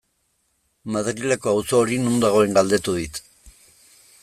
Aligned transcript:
Madrileko 0.95 1.51
auzo 1.51 1.81
hori 1.83 1.99
non 2.05 2.17
dagoen 2.25 2.59
galdetu 2.59 2.99
dit. 3.01 3.23